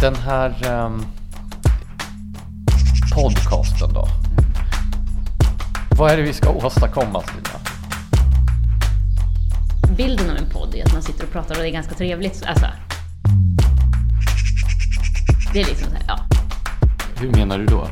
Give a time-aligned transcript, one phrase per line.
[0.00, 1.04] Den här ehm,
[3.14, 4.08] podcasten då.
[5.90, 7.60] Vad är det vi ska åstadkomma Stina?
[9.96, 12.42] bilden av en podd är att man sitter och pratar och det är ganska trevligt.
[12.46, 12.66] Alltså,
[15.52, 16.18] det är liksom så här, ja.
[17.16, 17.88] Hur menar du då?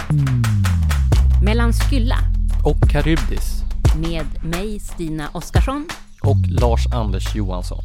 [1.42, 2.18] Mellan Skylla
[2.64, 3.62] Och Karybdis.
[3.96, 5.88] med mig, Stina Oskarsson.
[6.22, 7.82] Och Lars-Anders Johansson.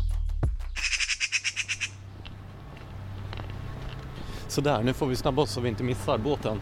[4.51, 6.61] Sådär, nu får vi snabba oss så vi inte missar båten.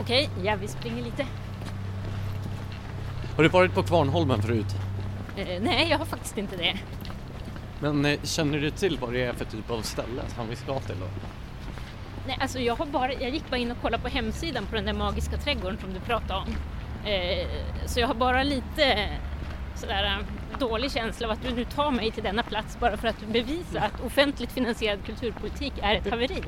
[0.00, 1.26] Okej, ja vi springer lite.
[3.36, 4.66] Har du varit på Kvarnholmen förut?
[5.36, 6.76] Eh, nej, jag har faktiskt inte det.
[7.80, 10.80] Men eh, känner du till vad det är för typ av ställe som vi ska
[10.80, 11.06] till då?
[12.26, 14.84] Nej, alltså jag, har bara, jag gick bara in och kollade på hemsidan på den
[14.84, 16.48] där magiska trädgården som du pratade om.
[17.10, 17.46] Eh,
[17.86, 19.08] så jag har bara lite
[19.74, 23.08] sådär eh, dålig känsla av att du nu tar mig till denna plats bara för
[23.08, 26.42] att bevisa att offentligt finansierad kulturpolitik är ett haveri.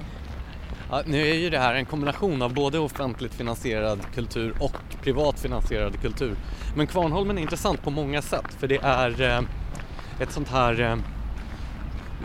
[0.90, 5.40] Ja, nu är ju det här en kombination av både offentligt finansierad kultur och privat
[5.40, 6.36] finansierad kultur.
[6.76, 9.40] Men Kvarnholmen är intressant på många sätt för det är eh,
[10.20, 10.96] ett sånt här, eh,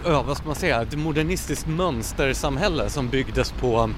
[0.05, 3.89] ja, vad ska man säga, ett modernistiskt mönstersamhälle som byggdes på,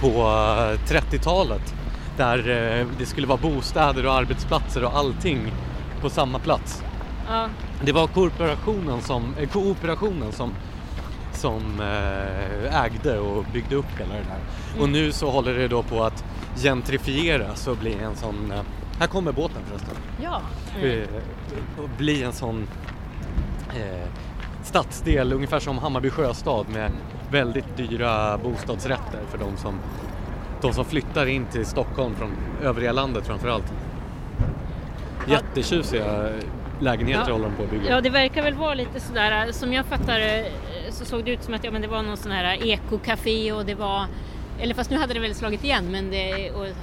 [0.00, 1.74] på eh, 30-talet.
[2.16, 5.52] Där eh, det skulle vara bostäder och arbetsplatser och allting
[6.00, 6.82] på samma plats.
[7.28, 7.48] Ja,
[7.84, 10.54] Det var korporationen som, eh, kooperationen som,
[11.46, 14.82] som eh, ägde och byggde upp hela det där.
[14.82, 16.24] Och nu så håller det då på att
[16.56, 18.60] gentrifieras och bli en sån, eh,
[18.98, 20.40] här kommer båten förresten, ja.
[21.82, 22.68] och bli en sån
[23.76, 24.08] eh,
[24.62, 26.90] stadsdel ungefär som Hammarby sjöstad med
[27.30, 29.74] väldigt dyra bostadsrätter för de som,
[30.62, 33.72] de som flyttar in till Stockholm från övriga landet framförallt.
[35.28, 36.28] Jättetjusiga
[36.80, 37.32] lägenheter Ja.
[37.32, 37.90] håller de på att bygga.
[37.90, 40.20] Ja, det verkar väl vara lite sådär, som jag fattar
[40.96, 43.66] så såg det ut som att ja, men det var någon sån här ekocafé och
[43.66, 44.06] det var,
[44.60, 46.76] eller fast nu hade det väl slagit igen, men det och mm,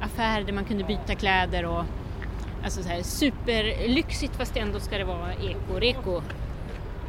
[0.00, 1.84] affär där man kunde byta kläder och
[2.64, 6.22] alltså så här superlyxigt fast ändå ska det vara eko-reko.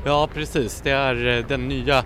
[0.06, 0.82] Ja, precis.
[0.82, 2.04] Det är eh, den nya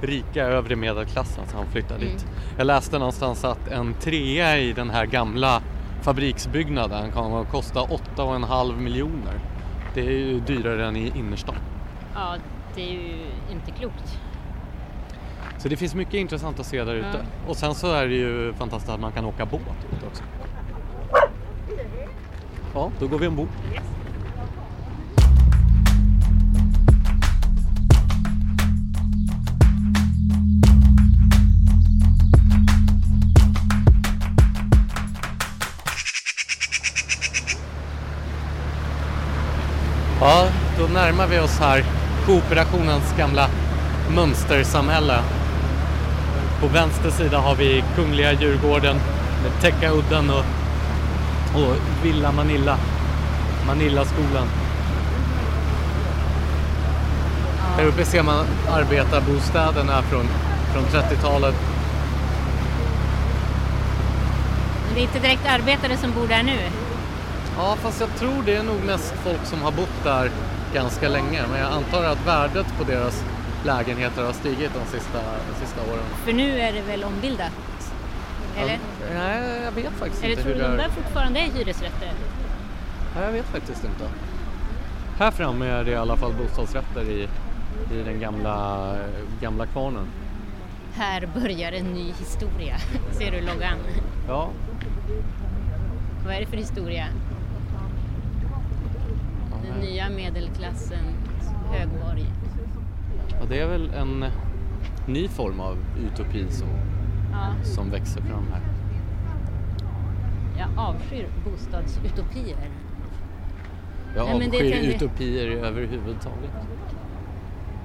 [0.00, 2.26] rika övre medelklassen som flyttar dit.
[2.58, 5.62] Jag läste någonstans att en trea i den här gamla
[6.02, 9.40] fabriksbyggnaden kan kosta 8,5 miljoner.
[9.94, 11.54] Det är ju dyrare än i innerstan.
[12.14, 12.36] Ja,
[12.74, 14.18] det är ju inte klokt.
[15.58, 17.26] Så det finns mycket intressant att se där ute.
[17.48, 19.60] Och sen så är det ju fantastiskt att man kan åka båt
[19.92, 20.22] ut också.
[22.74, 23.48] Ja, då går vi ombord.
[40.20, 40.48] Ja,
[40.78, 43.48] då närmar vi oss här kooperationens gamla
[44.14, 45.18] mönstersamhälle.
[46.60, 48.96] På vänster sida har vi Kungliga Djurgården
[49.42, 50.44] med Täckaudden och,
[51.54, 52.76] och Villa Manilla,
[53.66, 54.48] Manillaskolan.
[57.76, 60.26] Här uppe ser man arbetarbostäderna från,
[60.72, 61.54] från 30-talet.
[64.86, 66.58] Men det är inte direkt arbetare som bor där nu.
[67.56, 70.30] Ja, fast jag tror det är nog mest folk som har bott där
[70.74, 71.42] ganska länge.
[71.50, 73.24] Men jag antar att värdet på deras
[73.64, 75.18] lägenheter har stigit de sista,
[75.52, 76.04] de sista åren.
[76.24, 77.52] För nu är det väl ombildat?
[78.56, 78.72] Eller?
[78.72, 78.78] Ja,
[79.14, 80.76] nej, jag vet faktiskt Eller inte tror du de är.
[80.76, 82.10] där fortfarande är hyresrätter?
[83.16, 84.04] Nej, jag vet faktiskt inte.
[85.18, 87.28] Här framme är det i alla fall bostadsrätter i,
[87.94, 88.86] i den gamla,
[89.40, 90.06] gamla kvarnen.
[90.94, 92.76] Här börjar en ny historia.
[93.12, 93.78] Ser du loggan?
[94.28, 94.50] Ja,
[96.26, 97.06] Vad är det för historia?
[99.80, 102.26] Nya medelklassens högmål.
[103.28, 104.24] Ja, det är väl en
[105.06, 106.68] ny form av utopi som,
[107.32, 108.60] Ja, som växer fram här.
[110.58, 112.56] jag avskyr bostadsutopier.
[114.16, 116.50] Jag Nej, det avskyr tänkte- utopier överhuvudtaget.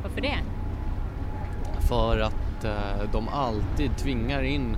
[0.03, 0.38] Varför det?
[1.80, 4.77] För att eh, de alltid tvingar in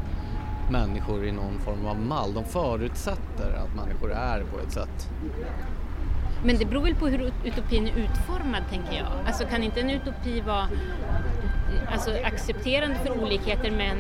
[0.69, 2.34] människor i någon form av mall.
[2.34, 5.10] De förutsätter att människor är på ett sätt.
[6.44, 9.08] Men det beror väl på hur utopin är utformad tänker jag.
[9.26, 10.68] Alltså kan inte en utopi vara
[11.92, 13.98] alltså, accepterande för olikheter men,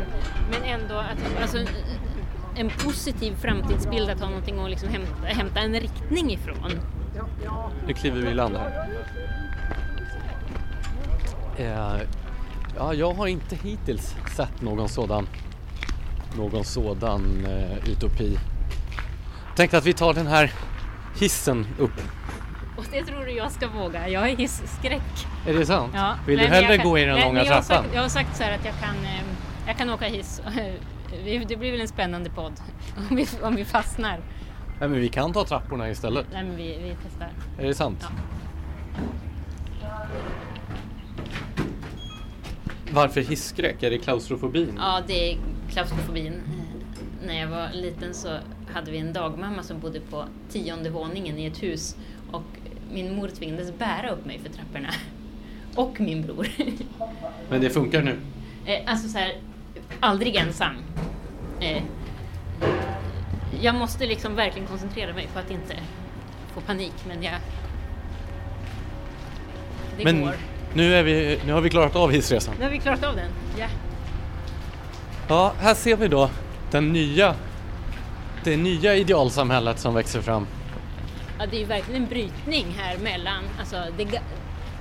[0.51, 1.57] men ändå att, alltså,
[2.55, 6.71] en positiv framtidsbild att ha någonting att liksom hämta, hämta en riktning ifrån.
[7.87, 8.89] Nu kliver vi i land här.
[11.57, 12.01] Eh,
[12.77, 15.27] ja, jag har inte hittills sett någon sådan,
[16.37, 18.37] någon sådan eh, utopi.
[19.55, 20.53] Tänkte att vi tar den här
[21.19, 22.01] hissen upp.
[22.91, 24.07] Det tror du jag ska våga.
[24.09, 25.27] Jag är hisskräck.
[25.47, 25.91] Är det sant?
[25.95, 26.15] Ja.
[26.27, 27.83] Vill du hellre kan- gå i den nej, långa jag har trappan?
[27.83, 29.21] Sagt, jag har sagt så här att jag kan, eh,
[29.67, 30.41] jag kan åka hiss.
[31.47, 32.53] Det blir väl en spännande podd
[33.09, 34.19] om vi, om vi fastnar.
[34.79, 36.25] Nej, men vi kan ta trapporna istället.
[36.33, 37.29] Nej men vi, vi testar.
[37.59, 38.07] Är det sant?
[39.81, 39.87] Ja.
[42.91, 43.83] Varför hisskräck?
[43.83, 44.75] Är det klaustrofobin?
[44.77, 45.37] Ja, det är
[45.69, 46.33] klaustrofobin.
[46.33, 48.37] Eh, När jag var liten så
[48.73, 51.95] hade vi en dagmamma som bodde på tionde våningen i ett hus
[52.31, 52.43] och
[52.93, 54.89] min mor tvingades bära upp mig för trapporna.
[55.75, 56.47] Och min bror.
[57.49, 58.17] Men det funkar nu?
[58.65, 59.35] Eh, Alltså så här,
[59.99, 60.75] aldrig ensam.
[61.59, 61.83] Eh,
[63.61, 65.75] Jag måste liksom verkligen koncentrera mig på att inte
[66.53, 67.33] få panik, men jag...
[69.97, 70.33] Det Men går.
[70.73, 72.53] nu, är vi, nu har vi klarat av hissresan.
[72.59, 73.29] Nu har vi klarat av den.
[73.59, 73.65] Ja.
[75.27, 76.29] Ja, här ser vi då
[76.71, 77.35] den nya,
[78.43, 80.47] det nya idealsamhället som växer fram.
[81.41, 84.21] Ja, det är ju verkligen en brytning här mellan alltså, det,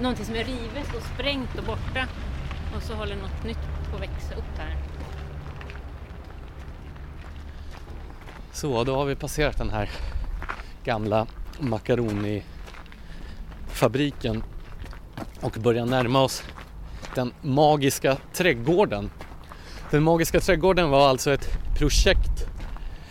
[0.00, 2.06] någonting som är rivet och sprängt och borta
[2.76, 3.58] och så håller något nytt
[3.90, 4.76] på att växa upp här.
[8.52, 9.90] Så, då har vi passerat den här
[10.84, 11.26] gamla
[11.58, 14.42] makaronifabriken
[15.40, 16.42] och börjar närma oss
[17.14, 19.10] den magiska trädgården.
[19.90, 21.48] Den magiska trädgården var alltså ett
[21.78, 22.39] projekt,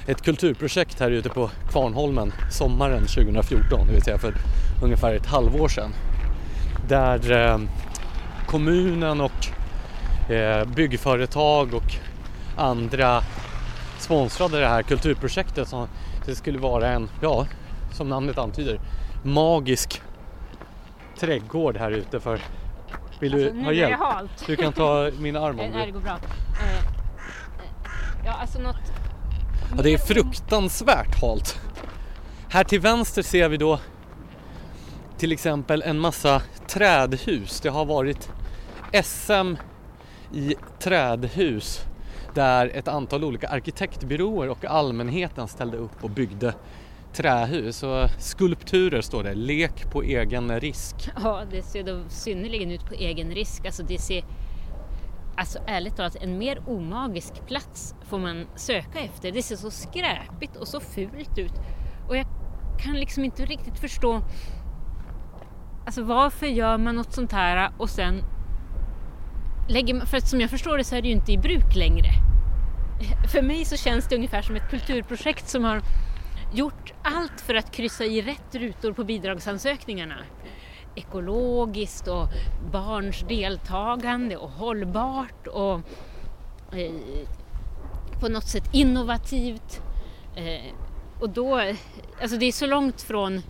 [0.10, 4.34] ett kulturprojekt här ute på Kvarnholmen sommaren 2014, det vill säga för
[4.84, 5.94] ungefär ett halvår sedan.
[6.88, 7.60] Där eh,
[8.48, 9.48] kommunen och
[10.32, 11.96] eh, byggföretag och
[12.58, 13.22] andra
[14.00, 15.88] sponsrade det här kulturprojektet som
[16.26, 17.48] det skulle vara en, ja,
[17.92, 18.80] som namnet antyder,
[19.24, 20.02] magisk
[21.20, 22.40] trädgård här ute för
[23.20, 24.00] vill du Alltså, nu ha hjälp?
[24.46, 25.92] Du kan ta min arm om det du...
[25.92, 26.12] går bra.
[26.12, 27.00] Eh, eh,
[28.26, 28.99] Ja, alltså något...
[29.76, 31.60] Ja, det är fruktansvärt halt.
[32.50, 33.80] Här till vänster ser vi då
[35.18, 37.62] till exempel en massa trädhus.
[37.62, 38.30] Det har varit
[39.04, 39.56] SM
[40.34, 41.80] i trädhus
[42.34, 46.54] där ett antal olika arkitektbyråer och allmänheten ställde upp och byggde
[47.14, 47.84] trähus.
[47.84, 51.10] Och skulpturer står det, lek på egen risk.
[51.24, 53.66] Ja, det ser då synnerligen ut på egen risk.
[53.66, 54.24] Alltså det ser...
[55.40, 59.32] Alltså ärligt talat, en mer omagisk plats får man söka efter.
[59.32, 61.54] Det ser så skräpigt och så fult ut.
[62.08, 62.26] Och jag
[62.80, 64.22] kan liksom inte riktigt förstå
[65.86, 68.24] Alltså varför gör man något sånt här och sen
[69.70, 71.76] lägger man, för att som jag förstår det så är det ju inte i bruk
[71.76, 72.10] längre.
[73.32, 75.82] För mig så känns det ungefär som ett kulturprojekt som har
[76.54, 80.16] gjort allt för att kryssa i rätt rutor på bidragsansökningarna.
[81.00, 82.28] Ekologiskt och
[82.72, 85.82] barns deltagande och hållbart och
[86.78, 86.94] eh,
[88.22, 89.82] på något sätt innovativt.
[90.36, 90.74] Eh,
[91.20, 91.74] och då,
[92.22, 93.42] alltså det är så långt från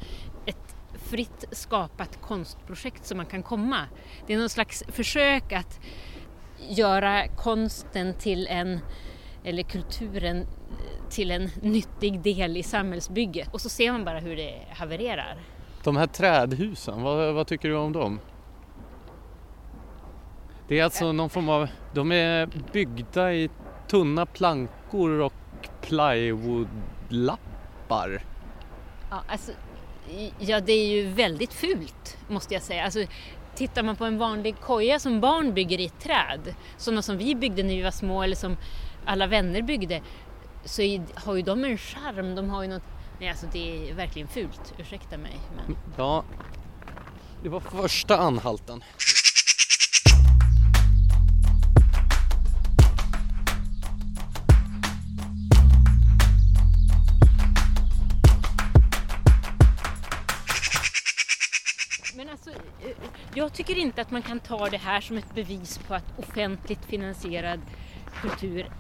[0.45, 3.85] ett fritt skapat konstprojekt som man kan komma.
[4.27, 5.79] Det är någon slags försök att
[6.69, 8.79] göra konsten till en,
[9.43, 10.45] eller kulturen
[11.09, 15.37] till en nyttig del i samhällsbygget och så ser man bara hur det havererar.
[15.83, 18.19] De här trädhusen, vad, vad tycker du om dem?
[20.67, 23.49] Det är alltså någon form av, de är byggda i
[23.87, 25.33] tunna plankor och
[25.81, 28.23] plywoodlappar.
[29.09, 29.51] Ja, alltså,
[30.39, 32.83] ja, det är ju väldigt fult måste jag säga.
[32.83, 32.99] Alltså,
[33.55, 37.35] tittar man på en vanlig koja som barn bygger i ett träd, sådana som vi
[37.35, 38.57] byggde när vi var små eller som
[39.05, 40.01] alla vänner byggde,
[40.65, 40.81] så
[41.15, 42.35] har ju de en charm.
[42.35, 42.83] De har ju något,
[43.19, 45.39] nej alltså det är verkligen fult, ursäkta mig.
[45.55, 45.77] Men...
[45.97, 46.23] Ja,
[47.43, 48.83] det var första anhalten.
[62.15, 62.95] Men alltså, eh,
[63.33, 66.85] jag tycker inte att man kan ta det här som ett bevis på att offentligt
[66.85, 67.61] finansierad
[68.21, 68.71] kultur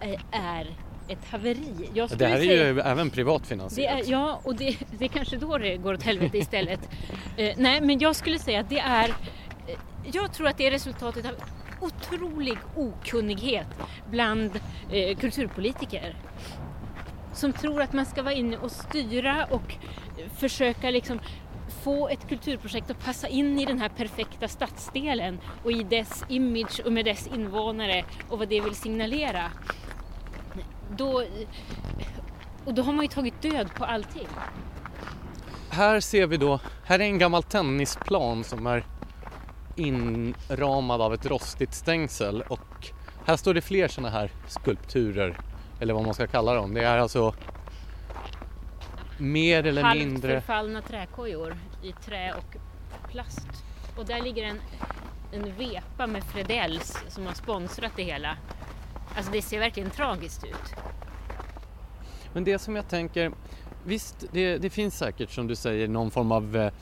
[0.00, 0.76] eh, är
[1.08, 1.90] ett haveri.
[1.94, 4.06] Det här är säga- ju även privat det finansierat.
[4.06, 6.80] är, ja, och det, det är kanske då det går åt helvete istället.
[7.36, 9.08] eh, nej, men jag skulle säga att det är...
[9.08, 9.14] Eh,
[10.12, 11.34] jag tror att det är resultatet av
[11.80, 13.66] otrolig okunnighet
[14.10, 16.16] bland eh, kulturpolitiker.
[17.32, 19.74] Som tror att man ska vara inne och styra och
[20.38, 21.20] försöka liksom
[21.84, 26.80] få ett kulturprojekt att passa in i den här perfekta stadsdelen och i dess image
[26.84, 29.50] och med dess invånare och vad det vill signalera.
[30.96, 31.24] Då,
[32.64, 34.28] och då har man ju tagit död på allting.
[35.70, 38.84] Här ser vi då, här är en gammal tennisplan som är
[39.76, 42.90] inramad av ett rostigt stängsel och
[43.26, 45.38] här står det fler sådana här skulpturer
[45.80, 46.74] eller vad man ska kalla dem.
[46.74, 47.34] Det är alltså
[49.18, 52.56] mer eller Halvt mindre förfallna träkojor i trä och
[53.10, 53.48] plast.
[53.96, 54.60] Och där ligger en,
[55.32, 58.36] en vepa med Fredells som har sponsrat det hela.
[59.16, 60.74] Alltså det ser verkligen tragiskt ut.
[62.32, 63.32] Men det som jag tänker,
[63.84, 66.72] visst det, det finns säkert som du säger någon form av eh,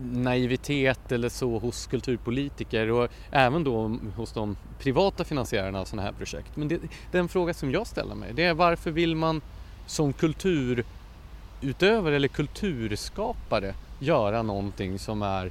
[0.00, 6.12] naivitet eller så hos kulturpolitiker och även då hos de privata finansiärerna av sådana här
[6.12, 6.56] projekt.
[6.56, 6.80] Men det,
[7.12, 9.42] den fråga som jag ställer mig det är varför vill man
[9.86, 15.50] som kulturutövare eller kulturskapare göra någonting som är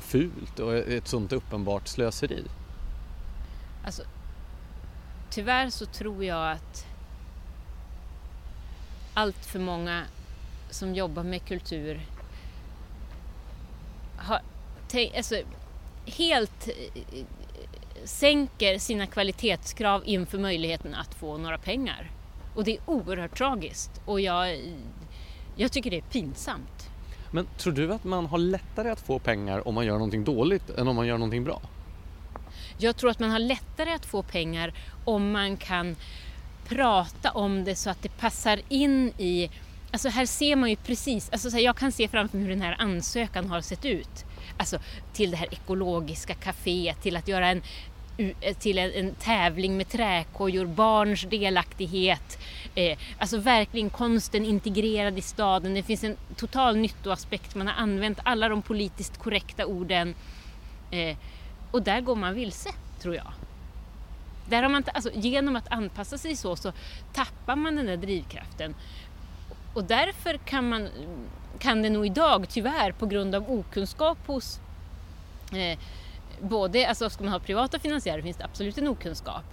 [0.00, 2.44] fult och ett sånt uppenbart slöseri.
[3.84, 4.02] Alltså,
[5.30, 6.86] tyvärr så tror jag att
[9.14, 10.04] allt för många
[10.70, 12.00] som jobbar med kultur
[14.16, 14.40] har,
[15.16, 15.36] alltså,
[16.06, 17.24] helt eh,
[18.04, 22.10] sänker sina kvalitetskrav inför möjligheten att få några pengar.
[22.54, 24.58] Och det är oerhört tragiskt och jag,
[25.56, 26.73] jag tycker det är pinsamt.
[27.34, 30.70] Men tror du att man har lättare att få pengar om man gör någonting dåligt
[30.70, 31.62] än om man gör någonting bra?
[32.78, 34.72] Jag tror att man har lättare att få pengar
[35.04, 35.96] om man kan
[36.68, 39.50] prata om det så att det passar in i...
[39.90, 42.54] Alltså här ser man ju precis, alltså så här, jag kan se framför mig hur
[42.54, 44.24] den här ansökan har sett ut.
[44.56, 44.78] Alltså
[45.12, 47.62] till det här ekologiska kaféet, till att göra en
[48.16, 52.38] Eh, till en, en tävling med träkojor, barns delaktighet.
[52.74, 55.74] Eh, alltså verkligen konsten integrerad i staden.
[55.74, 57.54] Det finns en total nyttoaspekt.
[57.54, 60.14] Man har använt alla de politiskt korrekta orden.
[60.90, 61.16] Eh,
[61.70, 63.32] och där går man vilse, tror jag.
[64.48, 66.72] Där har man, alltså, genom att anpassa sig så, så
[67.12, 68.74] tappar man den där drivkraften.
[69.74, 70.88] Och därför kan, man,
[71.58, 74.60] kan det nog idag, tyvärr, på grund av okunskap hos
[75.52, 75.78] eh,
[76.40, 79.44] både, alltså ska man ha privata finansiärer finns det absolut en okunskap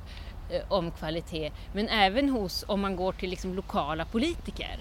[0.50, 4.78] eh, om kvalitet, men även hos, om man går till liksom lokala politiker.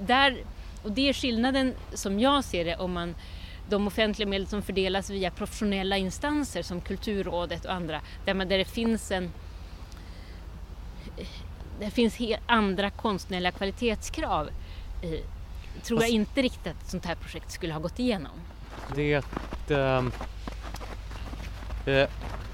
[0.00, 0.36] Där,
[0.82, 3.14] och det är skillnaden som jag ser det om man
[3.68, 8.58] de offentliga medel som fördelas via professionella instanser som Kulturrådet och andra, där, man, där
[8.58, 9.30] det finns en
[11.80, 14.48] det finns andra konstnärliga kvalitetskrav
[15.02, 15.20] eh,
[15.82, 18.32] tror jag inte riktigt att ett sånt här projekt skulle ha gått igenom.
[18.94, 19.24] Det
[19.70, 20.12] ehm,
[21.86, 22.08] eh,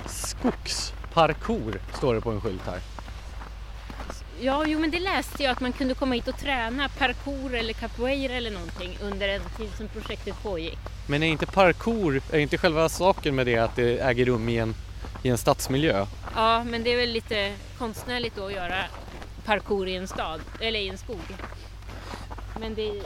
[0.07, 2.81] skogsparkour står det på en skylt här.
[4.41, 7.73] Ja, jo men det läste jag att man kunde komma hit och träna parkour eller
[7.73, 10.79] capoeira eller någonting under en tid som projektet pågick.
[11.07, 14.59] Men är inte parkour, är inte själva saken med det att det äger rum i
[14.59, 14.75] en,
[15.23, 16.07] i en stadsmiljö?
[16.35, 18.85] Ja, men det är väl lite konstnärligt då att göra
[19.45, 21.37] parkour i en stad, eller i en skog.
[22.61, 23.03] Men det,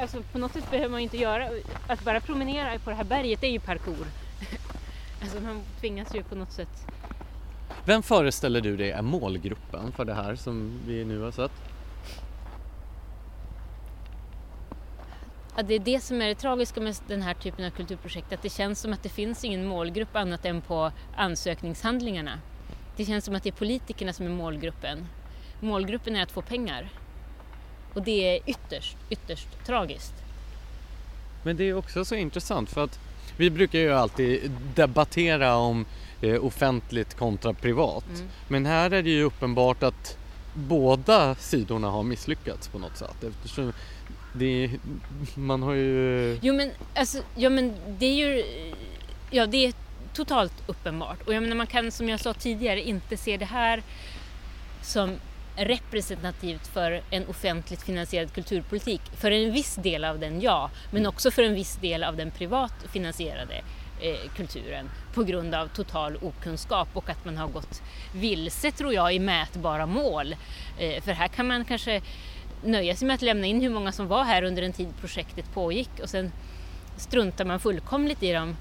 [0.00, 1.48] alltså på något sätt behöver man ju inte göra,
[1.86, 4.06] att bara promenera på det här berget är ju parkour.
[5.20, 6.86] Alltså man tvingas ju på något sätt.
[7.84, 11.52] Vem föreställer du dig är målgruppen för det här som vi nu har sett?
[15.56, 18.42] Ja, det är det som är det tragiska med den här typen av kulturprojekt, att
[18.42, 22.38] det känns som att det finns ingen målgrupp annat än på ansökningshandlingarna.
[22.96, 25.06] Det känns som att det är politikerna som är målgruppen.
[25.60, 26.88] Målgruppen är att få pengar.
[27.94, 30.14] Och det är ytterst, ytterst tragiskt.
[31.42, 32.98] Men det är också så intressant för att
[33.40, 35.86] vi brukar ju alltid debattera om
[36.20, 38.04] eh, offentligt kontra privat.
[38.14, 38.28] Mm.
[38.48, 40.16] Men här är det ju uppenbart att
[40.54, 43.72] båda sidorna har misslyckats på något sätt eftersom
[44.32, 44.70] det
[45.34, 46.38] man har ju...
[46.42, 48.44] Jo men, alltså, ja, men det är ju
[49.30, 49.72] ja, det är
[50.14, 51.22] totalt uppenbart.
[51.26, 53.82] Och jag menar, man kan som jag sa tidigare inte se det här
[54.82, 55.10] som
[55.56, 59.00] representativt för en offentligt finansierad kulturpolitik.
[59.16, 62.30] För en viss del av den, ja, men också för en viss del av den
[62.30, 63.54] privat finansierade
[64.00, 67.82] eh, kulturen på grund av total okunskap och att man har gått
[68.14, 70.36] vilse, tror jag, i mätbara mål.
[70.78, 72.02] Eh, för här kan man kanske
[72.64, 75.52] nöja sig med att lämna in hur många som var här under den tid projektet
[75.54, 76.32] pågick och sen
[76.96, 78.56] struntar man fullkomligt i de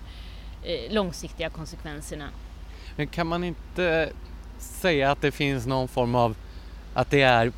[0.63, 2.29] eh, långsiktiga konsekvenserna.
[2.95, 4.09] Men kan man inte
[4.59, 6.35] säga att det finns någon form av
[6.99, 7.51] att det är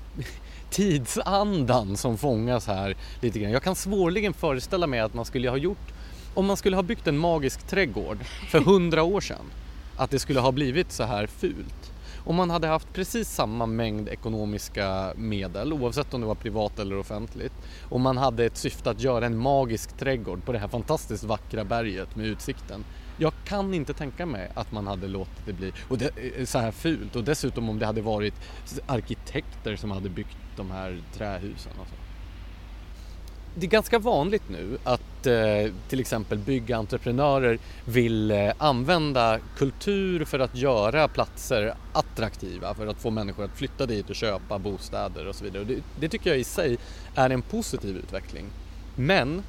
[0.70, 3.52] tidsandan som fångas här lite grann.
[3.52, 5.92] Jag kan svårligen föreställa mig att man skulle ha gjort,
[6.34, 9.44] om man skulle ha byggt en magisk trädgård för hundra år sedan,
[9.96, 11.92] att det skulle ha blivit så här fult.
[12.24, 16.98] Om man hade haft precis samma mängd ekonomiska medel, oavsett om det var privat eller
[16.98, 17.52] offentligt,
[17.88, 21.64] och man hade ett syfte att göra en magisk trädgård på det här fantastiskt vackra
[21.64, 22.84] berget med utsikten.
[23.16, 26.58] Jag kan inte tänka mig att man hade låtit det bli och det, eh, så
[26.58, 28.34] här fult och dessutom om det hade varit
[28.86, 31.72] arkitekter som hade byggt de här trähusen.
[31.80, 31.94] Och så.
[33.54, 40.38] Det är ganska vanligt nu att eh, till exempel byggentreprenörer vill eh, använda kultur för
[40.38, 45.34] att göra platser attraktiva, för att få människor att flytta dit och köpa bostäder och
[45.34, 45.60] så vidare.
[45.60, 46.78] Och det, det tycker jag i sig
[47.14, 48.44] är en positiv utveckling.
[48.96, 49.42] Men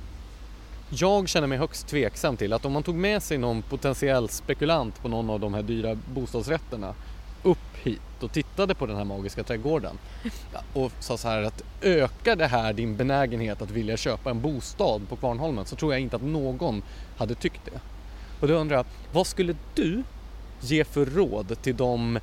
[0.95, 5.01] jag känner mig högst tveksam till att om man tog med sig någon potentiell spekulant
[5.01, 6.95] på någon av de här dyra bostadsrätterna
[7.43, 9.97] upp hit och tittade på den här magiska trädgården
[10.73, 15.10] och sa så här att ökar det här din benägenhet att vilja köpa en bostad
[15.10, 16.84] på Kvarnholmen så tror jag inte att någon
[17.17, 17.79] hade tyckt det.
[18.39, 20.03] Och då undrar jag, vad skulle du
[20.62, 22.19] ge för råd till de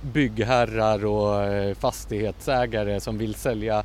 [0.00, 3.84] byggherrar och eh, fastighetsägare som vill sälja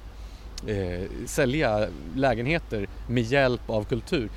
[0.67, 4.29] eh, sälja lägenheter med hjälp av kultur.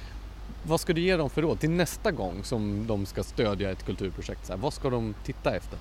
[0.67, 3.87] Vad ska du ge dem för råd till nästa gång som de ska stödja ett
[3.87, 4.47] kulturprojekt?
[4.47, 5.79] Så här, vad ska de titta efter?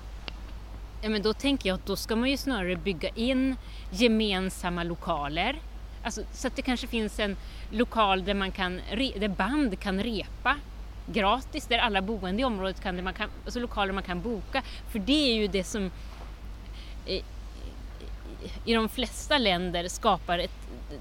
[1.02, 3.56] Ja, men då tänker jag att då ska man ju snarare bygga in
[3.90, 5.60] gemensamma lokaler.
[6.02, 7.36] Alltså, så att det kanske finns en
[7.70, 10.56] lokal där, man kan, där band kan repa
[11.06, 14.62] gratis, där alla boende i området kan, där man kan, alltså lokaler man kan boka.
[14.92, 15.90] För det är ju det som
[17.06, 17.22] eh,
[18.64, 20.50] i de flesta länder skapar ett,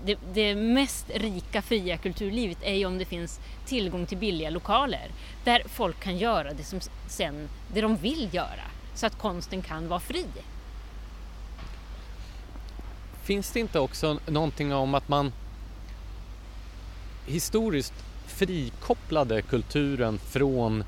[0.06, 5.12] det, det, mest rika fria kulturlivet är ju om det finns tillgång till billiga lokaler
[5.44, 8.64] där folk kan göra det som sen, det de vill göra
[8.96, 10.26] så att konsten kan vara fri.
[13.24, 15.32] Finns det inte också någonting om att man
[17.26, 17.94] historiskt
[18.28, 20.84] frikopplade kulturen från...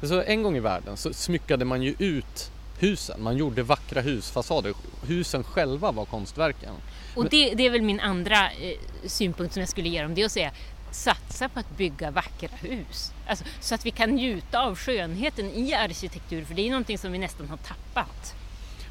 [0.00, 2.50] Alltså en gång i världen så smyckade man ju ut
[2.82, 3.22] husen.
[3.22, 4.74] Man gjorde vackra husfasader.
[5.06, 6.72] Husen själva var konstverken.
[7.14, 10.14] Och det, det är väl min andra eh, synpunkt som jag skulle ge dem.
[10.14, 10.52] Det är att säga
[10.90, 13.12] satsa på att bygga vackra hus.
[13.26, 17.12] Alltså, så att vi kan njuta av skönheten i arkitektur, för det är någonting som
[17.12, 18.34] vi nästan har tappat.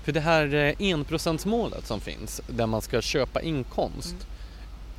[0.03, 4.15] För det här eh, enprocentsmålet som finns, där man ska köpa in konst,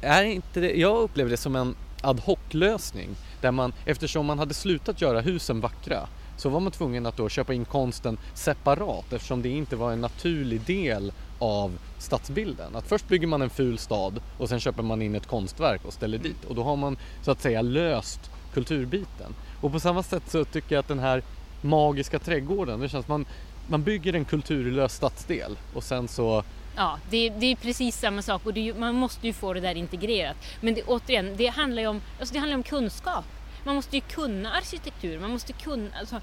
[0.00, 0.16] mm.
[0.16, 3.08] är inte det, jag upplever det som en ad hoc-lösning,
[3.40, 6.08] där man, eftersom man hade slutat göra husen vackra,
[6.42, 10.00] så var man tvungen att då köpa in konsten separat eftersom det inte var en
[10.00, 12.76] naturlig del av stadsbilden.
[12.76, 15.92] Att först bygger man en ful stad och sen köper man in ett konstverk och
[15.92, 19.34] ställer dit och då har man så att säga löst kulturbiten.
[19.60, 21.22] Och på samma sätt så tycker jag att den här
[21.60, 23.26] magiska trädgården, det känns man,
[23.68, 26.44] man bygger en kulturlös stadsdel och sen så
[26.76, 29.74] Ja, det, det är precis samma sak och det, man måste ju få det där
[29.74, 30.36] integrerat.
[30.60, 33.24] Men det, återigen, det handlar ju om, alltså det handlar om kunskap.
[33.64, 36.20] Man måste ju kunna arkitektur, man måste kunna, alltså,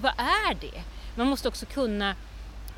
[0.00, 0.82] vad är det?
[1.16, 2.14] Man måste också kunna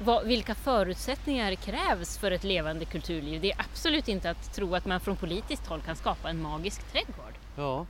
[0.01, 3.41] vad, vilka förutsättningar krävs för ett levande kulturliv.
[3.41, 6.93] Det är absolut inte att tro att man från politiskt håll kan skapa en magisk
[6.93, 7.35] trädgård.
[7.57, 7.87] Ja,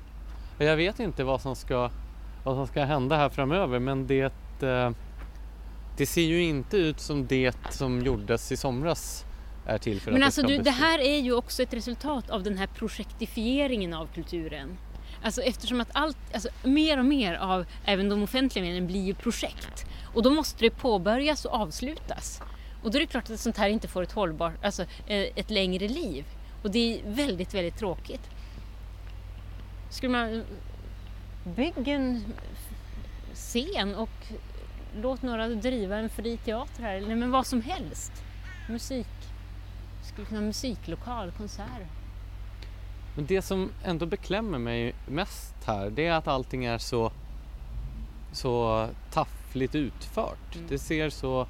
[0.58, 1.90] Jag vet inte vad som ska,
[2.44, 4.90] vad som ska hända här framöver men det, eh,
[5.96, 9.24] det ser ju inte ut som det som gjordes i somras
[9.66, 11.74] är till för Men att alltså det ska du, det här är ju också ett
[11.74, 14.78] resultat av den här projektifieringen av kulturen.
[15.22, 19.14] Alltså eftersom att allt, alltså mer och mer av även de offentliga medlen blir ju
[19.14, 19.86] projekt.
[20.14, 22.40] Och då måste det påbörjas och avslutas.
[22.82, 25.50] Och då är det klart att sånt här inte får ett hållbart, alltså eh, ett
[25.50, 26.24] längre liv.
[26.62, 28.30] Och det är väldigt, väldigt tråkigt.
[29.90, 30.44] Skulle man
[31.44, 32.24] bygga en
[33.34, 34.32] scen och
[34.96, 38.12] låt några driva en fri teater här, eller men vad som helst.
[38.68, 39.06] Musik.
[40.02, 41.86] Skulle kunna ha musiklokal, konserter.
[43.18, 47.12] Men det som ändå beklämmer mig mest här det är att allting är så,
[48.32, 50.54] så taffligt utfört.
[50.56, 50.66] Mm.
[50.68, 51.46] Det ser så,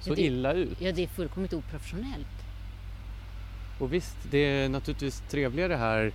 [0.00, 0.80] så Ja, det- illa ut.
[0.80, 2.44] Ja, det är fullkomligt oprofessionellt.
[3.78, 6.12] Och visst, det är naturligtvis trevligare här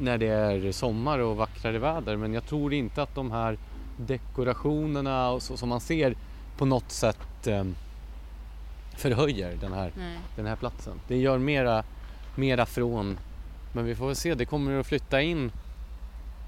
[0.00, 3.58] när det är sommar och vackrare väder men jag tror inte att de här
[3.96, 6.14] dekorationerna och så som man ser
[6.56, 7.64] på något sätt eh,
[8.96, 10.18] förhöjer den här, Nej.
[10.36, 11.00] den här platsen.
[11.08, 11.84] Det gör mera,
[12.36, 13.18] mera från,
[13.74, 15.52] men vi får väl se, det kommer att flytta in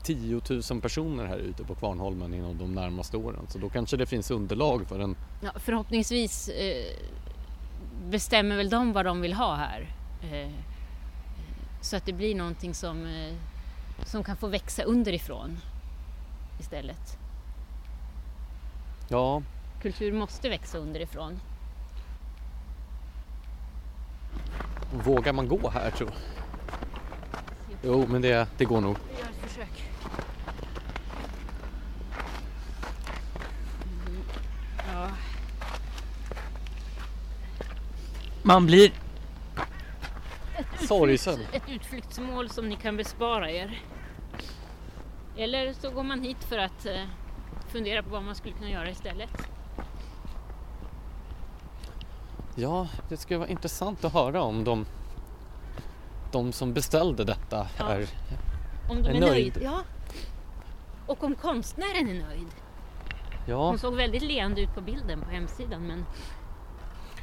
[0.02, 4.06] 10 000 personer här ute på Kvarnholmen inom de närmaste åren så då kanske det
[4.06, 6.96] finns underlag för en Ja, förhoppningsvis eh,
[8.10, 9.94] bestämmer väl de vad de vill ha här.
[10.32, 10.52] Eh,
[11.80, 13.34] så att det blir någonting som, eh,
[14.04, 15.58] som kan få växa underifrån
[16.60, 17.18] istället.
[19.08, 19.42] Ja,
[19.82, 21.40] Kultur måste växa underifrån.
[25.04, 26.45] vågar man gå här tror jag?
[27.86, 28.96] Jo, men det, det går nog.
[29.08, 29.84] Vi gör ett försök.
[34.06, 34.22] Mm,
[34.92, 35.08] Ja,
[38.42, 38.92] Man blir
[40.88, 41.40] sorgsen.
[41.52, 43.82] ett utflyktsmål som ni kan bespara er.
[45.36, 47.02] Eller så går man hit för att eh,
[47.68, 49.30] fundera på vad man skulle kunna göra istället.
[52.54, 54.86] Ja, det skulle vara intressant att höra om de,
[56.36, 57.84] de som beställde detta Ja.
[57.92, 58.06] är...
[58.90, 59.30] Om de Är är, nöjd.
[59.54, 59.58] nöjd.
[59.62, 59.80] Ja.
[61.06, 62.46] Och om konstnären är nöjd.
[63.46, 66.06] Ja, Hon såg väldigt leende ut på bilden på hemsidan men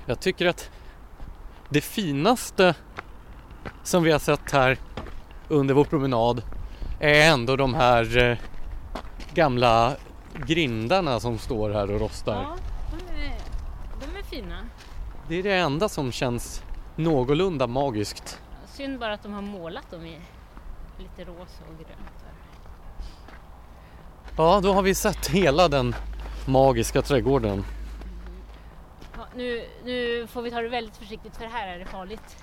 [0.06, 0.69] jag tycker att
[1.69, 2.76] det finaste
[3.84, 4.78] som vi har sett här
[5.49, 6.41] under vår promenad
[6.99, 8.38] är ändå de här eh,
[9.34, 9.95] gamla
[10.47, 12.34] grindarna som står här och rostar.
[12.41, 12.56] ja,
[12.91, 13.36] de är,
[13.99, 14.58] de är fina.
[15.28, 16.63] Det är det enda som känns
[16.95, 18.39] någorlunda magiskt.
[18.73, 20.19] Synd bara att de har målat dem i
[20.97, 22.23] lite rosa och grönt.
[22.23, 22.33] Här.
[24.38, 25.95] Ja, då har vi sett hela den
[26.47, 27.65] magiska trädgården.
[29.17, 32.42] Ja, nu, nu får vi ta det väldigt försiktigt för här är det farligt.